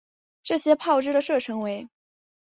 [0.41, 1.87] 这些炮支的射程为。